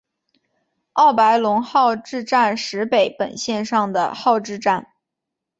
[0.93, 4.87] 奥白泷号志站石北本线上的号志站。